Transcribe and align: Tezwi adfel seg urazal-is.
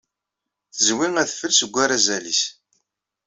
Tezwi 0.75 1.07
adfel 1.23 1.51
seg 1.55 1.75
urazal-is. 1.83 2.41